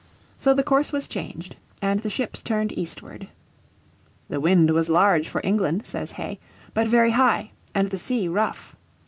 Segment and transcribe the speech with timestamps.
[0.39, 3.27] So the course was changed, and the ships turned eastward.
[4.29, 6.39] "The wind was large for England," says Hay,
[6.73, 8.75] "but very high, and the sea, rough."